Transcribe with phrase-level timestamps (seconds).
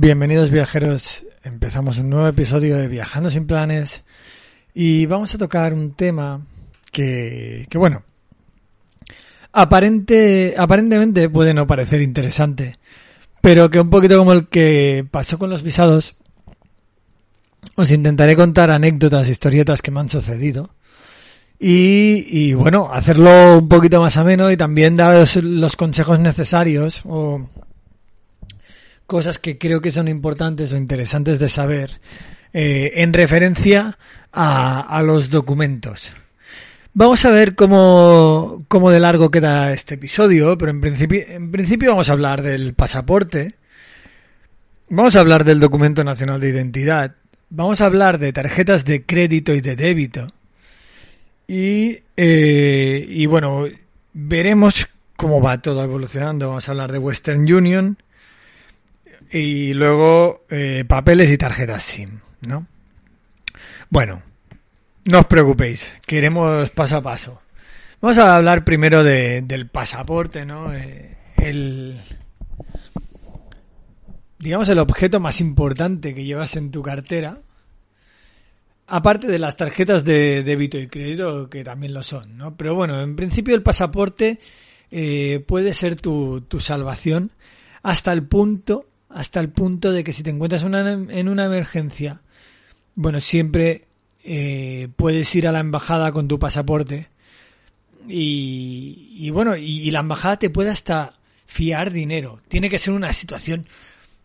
[0.00, 4.04] Bienvenidos viajeros, empezamos un nuevo episodio de Viajando sin planes.
[4.74, 6.46] Y vamos a tocar un tema
[6.92, 8.04] que, que bueno,
[9.52, 12.78] aparente, aparentemente puede no parecer interesante,
[13.40, 16.16] pero que un poquito como el que pasó con los visados,
[17.74, 20.70] os intentaré contar anécdotas, historietas que me han sucedido.
[21.60, 27.48] Y, bueno, hacerlo un poquito más ameno y también daros los consejos necesarios o
[29.04, 32.00] cosas que creo que son importantes o interesantes de saber
[32.52, 33.98] eh, en referencia
[34.30, 36.12] a los documentos.
[36.94, 41.90] Vamos a ver cómo, cómo de largo queda este episodio, pero en principio, en principio
[41.90, 43.54] vamos a hablar del pasaporte,
[44.88, 47.14] vamos a hablar del documento nacional de identidad,
[47.50, 50.26] vamos a hablar de tarjetas de crédito y de débito
[51.46, 53.66] y, eh, y bueno,
[54.12, 56.48] veremos cómo va todo evolucionando.
[56.48, 57.96] Vamos a hablar de Western Union
[59.30, 62.66] y luego eh, papeles y tarjetas SIM, ¿no?
[63.90, 64.22] Bueno,
[65.08, 67.40] no os preocupéis, que iremos paso a paso.
[68.00, 70.72] Vamos a hablar primero de, del pasaporte, ¿no?
[70.72, 71.98] Eh, el,
[74.38, 77.40] digamos, el objeto más importante que llevas en tu cartera,
[78.86, 82.56] aparte de las tarjetas de débito y crédito, que también lo son, ¿no?
[82.56, 84.38] Pero bueno, en principio el pasaporte
[84.90, 87.30] eh, puede ser tu, tu salvación
[87.82, 92.20] hasta el punto, hasta el punto de que si te encuentras una- en una emergencia,
[92.94, 93.87] bueno, siempre
[94.24, 97.08] eh, puedes ir a la embajada con tu pasaporte
[98.08, 101.14] y, bueno, y, la embajada te puede hasta
[101.46, 102.38] fiar dinero.
[102.48, 103.66] Tiene que ser una situación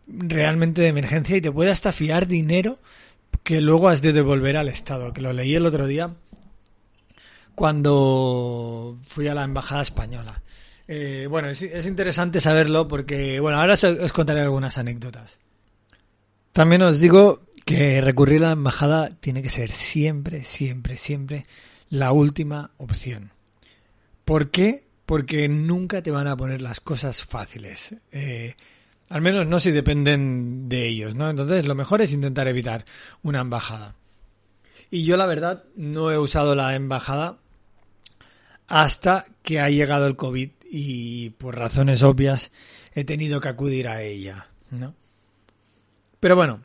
[0.07, 2.79] realmente de emergencia y te puede hasta fiar dinero
[3.43, 6.15] que luego has de devolver al Estado, que lo leí el otro día
[7.55, 10.41] cuando fui a la embajada española.
[10.87, 15.39] Eh, bueno, es, es interesante saberlo porque, bueno, ahora os contaré algunas anécdotas.
[16.51, 21.45] También os digo que recurrir a la embajada tiene que ser siempre, siempre, siempre
[21.89, 23.31] la última opción.
[24.25, 24.85] ¿Por qué?
[25.05, 27.95] Porque nunca te van a poner las cosas fáciles.
[28.11, 28.55] Eh,
[29.09, 31.29] al menos no si dependen de ellos, ¿no?
[31.29, 32.85] Entonces lo mejor es intentar evitar
[33.21, 33.95] una embajada.
[34.89, 37.37] Y yo la verdad no he usado la embajada
[38.67, 42.51] hasta que ha llegado el COVID y por razones obvias
[42.93, 44.95] he tenido que acudir a ella, ¿no?
[46.19, 46.61] Pero bueno,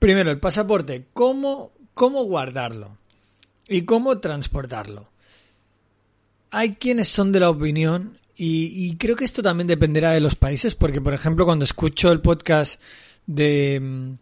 [0.00, 2.96] primero el pasaporte, ¿cómo, cómo guardarlo?
[3.68, 5.08] ¿Y cómo transportarlo?
[6.50, 10.74] Hay quienes son de la opinión y, creo que esto también dependerá de los países,
[10.74, 12.80] porque por ejemplo cuando escucho el podcast
[13.26, 14.12] de mm,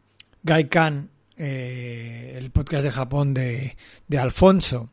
[0.42, 3.76] Guy Khan, eh, el podcast de Japón de,
[4.08, 4.90] de Alfonso,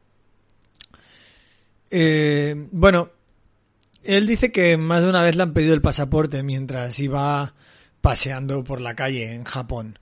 [1.89, 3.09] eh, bueno,
[4.03, 7.55] él dice que más de una vez le han pedido el pasaporte mientras iba
[8.01, 9.97] paseando por la calle en Japón.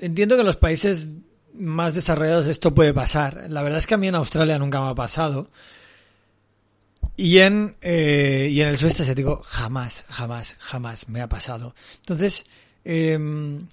[0.00, 1.08] Entiendo que en los países
[1.52, 3.46] más desarrollados esto puede pasar.
[3.50, 5.48] La verdad es que a mí en Australia nunca me ha pasado.
[7.16, 11.74] Y en, eh, y en el sudeste asiático jamás, jamás, jamás me ha pasado.
[11.98, 12.46] Entonces,
[12.82, 13.66] em,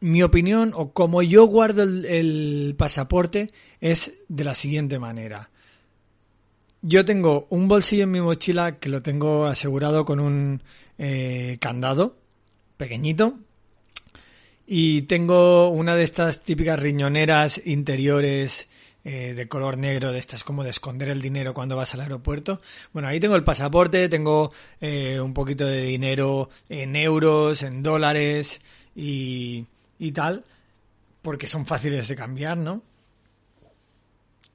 [0.00, 3.50] mi opinión o como yo guardo el, pasaporte
[3.82, 5.50] es de la siguiente manera.
[6.80, 10.62] Yo tengo un bolsillo en mi mochila que lo tengo asegurado con un
[10.96, 12.16] eh, candado
[12.78, 13.38] pequeñito
[14.72, 18.68] y tengo una de estas típicas riñoneras interiores
[19.02, 22.60] eh, de color negro, de estas como de esconder el dinero cuando vas al aeropuerto.
[22.92, 28.60] Bueno, ahí tengo el pasaporte, tengo eh, un poquito de dinero en euros, en dólares
[28.94, 29.66] y,
[29.98, 30.44] y tal,
[31.20, 32.80] porque son fáciles de cambiar, ¿no?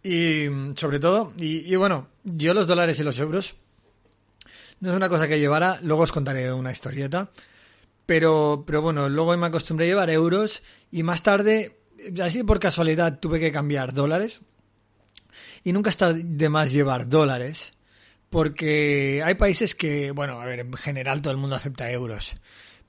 [0.01, 0.45] Y
[0.77, 3.57] sobre todo, y, y bueno, yo los dólares y los euros
[4.79, 7.31] no es una cosa que llevara, luego os contaré una historieta,
[8.05, 11.79] pero, pero bueno, luego me acostumbré a llevar euros y más tarde,
[12.21, 14.41] así por casualidad, tuve que cambiar dólares.
[15.63, 17.73] Y nunca está de más llevar dólares,
[18.29, 22.35] porque hay países que, bueno, a ver, en general todo el mundo acepta euros,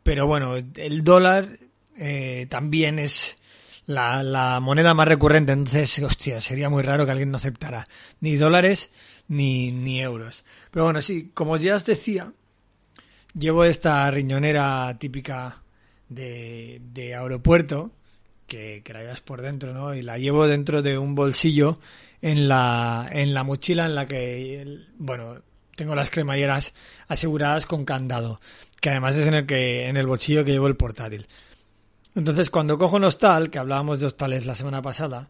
[0.03, 1.59] pero bueno, el dólar
[1.97, 3.39] eh, también es
[3.87, 7.87] la, la moneda más recurrente, entonces, hostia, sería muy raro que alguien no aceptara
[8.21, 8.91] ni dólares
[9.29, 10.45] ni, ni euros.
[10.71, 12.33] Pero bueno, sí, como ya os decía,
[13.38, 15.62] llevo esta riñonera típica
[16.09, 17.91] de, de aeropuerto,
[18.47, 19.94] que, que la llevas por dentro, ¿no?
[19.94, 21.79] Y la llevo dentro de un bolsillo
[22.23, 25.43] en la, en la mochila en la que, bueno,
[25.75, 26.75] tengo las cremalleras
[27.09, 28.41] aseguradas con candado,
[28.81, 31.27] que además es en el que, en el bolsillo que llevo el portátil.
[32.15, 35.29] Entonces, cuando cojo un hostal, que hablábamos de hostales la semana pasada,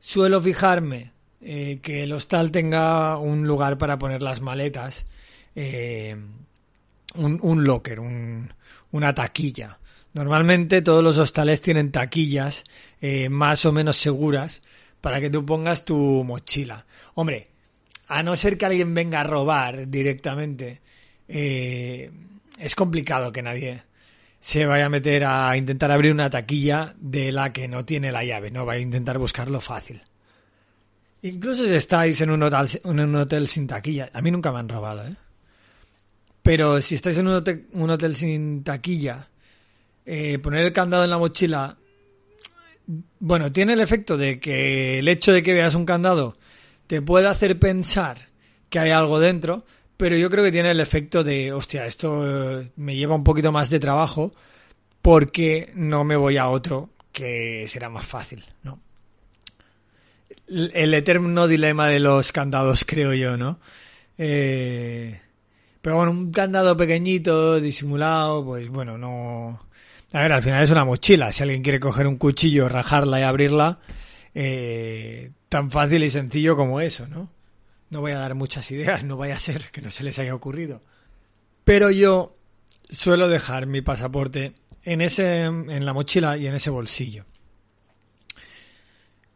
[0.00, 5.06] suelo fijarme eh, que el hostal tenga un lugar para poner las maletas,
[5.54, 6.16] eh,
[7.14, 8.52] un, un locker, un,
[8.90, 9.78] una taquilla.
[10.12, 12.64] Normalmente todos los hostales tienen taquillas
[13.00, 14.62] eh, más o menos seguras
[15.00, 16.86] para que tú pongas tu mochila.
[17.14, 17.50] Hombre,
[18.08, 20.80] a no ser que alguien venga a robar directamente,
[21.28, 22.10] eh,
[22.58, 23.82] es complicado que nadie
[24.40, 28.24] se vaya a meter a intentar abrir una taquilla de la que no tiene la
[28.24, 30.00] llave, no va a intentar buscarlo fácil.
[31.22, 34.60] Incluso si estáis en un hotel, en un hotel sin taquilla, a mí nunca me
[34.60, 35.16] han robado, ¿eh?
[36.46, 39.26] Pero si estáis en un hotel, sin taquilla,
[40.04, 41.76] eh, poner el candado en la mochila,
[43.18, 46.36] bueno, tiene el efecto de que el hecho de que veas un candado
[46.86, 48.28] te puede hacer pensar
[48.70, 49.64] que hay algo dentro,
[49.96, 53.50] pero yo creo que tiene el efecto de, hostia, esto eh, me lleva un poquito
[53.50, 54.32] más de trabajo
[55.02, 58.78] porque no me voy a otro que será más fácil, ¿no?
[60.46, 63.58] El eterno dilema de los candados, creo yo, ¿no?
[64.16, 65.22] Eh,
[65.86, 69.68] pero bueno, un candado pequeñito, disimulado, pues bueno, no...
[70.12, 71.30] A ver, al final es una mochila.
[71.30, 73.78] Si alguien quiere coger un cuchillo, rajarla y abrirla,
[74.34, 77.30] eh, tan fácil y sencillo como eso, ¿no?
[77.90, 80.34] No voy a dar muchas ideas, no vaya a ser que no se les haya
[80.34, 80.82] ocurrido.
[81.62, 82.36] Pero yo
[82.90, 87.26] suelo dejar mi pasaporte en ese, en la mochila y en ese bolsillo.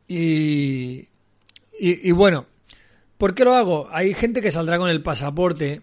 [0.08, 1.06] Y,
[1.78, 2.46] y, y bueno,
[3.18, 3.86] ¿por qué lo hago?
[3.92, 5.82] Hay gente que saldrá con el pasaporte,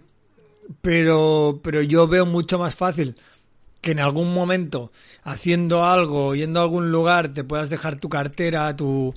[0.81, 3.15] pero, pero yo veo mucho más fácil
[3.81, 4.91] que en algún momento
[5.23, 9.13] haciendo algo, yendo a algún lugar, te puedas dejar tu cartera, tu,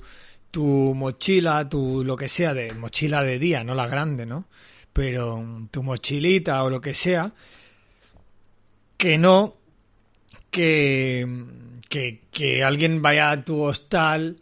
[0.51, 4.45] tu mochila, tu lo que sea de mochila de día, no la grande, ¿no?
[4.93, 7.31] Pero tu mochilita o lo que sea,
[8.97, 9.55] que no
[10.51, 11.25] que,
[11.89, 14.37] que, que alguien vaya a tu hostal,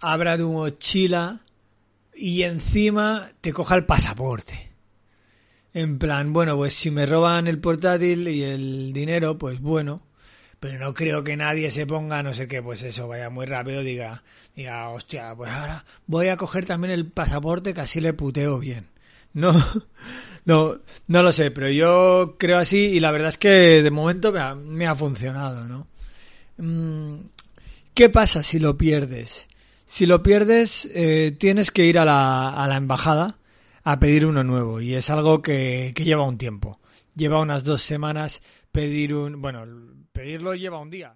[0.00, 1.40] abra tu mochila
[2.14, 4.73] y encima te coja el pasaporte.
[5.74, 10.02] En plan, bueno, pues si me roban el portátil y el dinero, pues bueno,
[10.60, 13.82] pero no creo que nadie se ponga, no sé qué, pues eso, vaya muy rápido,
[13.82, 14.22] diga,
[14.54, 18.86] diga, hostia, pues ahora voy a coger también el pasaporte que así le puteo bien.
[19.32, 19.52] No,
[20.44, 20.78] no,
[21.08, 24.86] no lo sé, pero yo creo así y la verdad es que de momento me
[24.86, 25.88] ha, funcionado, ¿no?
[26.56, 27.16] Mm,
[27.94, 29.48] ¿Qué pasa si lo pierdes?
[29.86, 33.38] Si lo pierdes, eh, tienes que ir a la, a la embajada
[33.84, 36.80] a pedir uno nuevo y es algo que, que lleva un tiempo.
[37.14, 38.42] Lleva unas dos semanas
[38.72, 39.40] pedir un...
[39.40, 39.64] Bueno,
[40.12, 41.14] pedirlo lleva un día.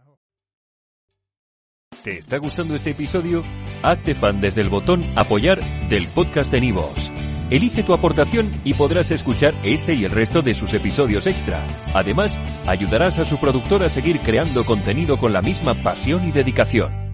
[2.04, 3.42] ¿Te está gustando este episodio?
[3.82, 7.10] Hazte fan desde el botón Apoyar del podcast de Nivos.
[7.50, 11.66] Elige tu aportación y podrás escuchar este y el resto de sus episodios extra.
[11.94, 17.07] Además, ayudarás a su productor a seguir creando contenido con la misma pasión y dedicación.